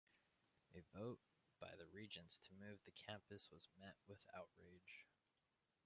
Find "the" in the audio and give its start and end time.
1.75-1.85, 2.85-2.91